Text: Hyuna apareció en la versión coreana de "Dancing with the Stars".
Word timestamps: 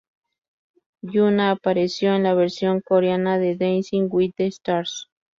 Hyuna 1.03 1.51
apareció 1.51 2.15
en 2.15 2.23
la 2.23 2.33
versión 2.33 2.81
coreana 2.81 3.37
de 3.37 3.55
"Dancing 3.55 4.07
with 4.09 4.31
the 4.35 4.47
Stars". 4.47 5.07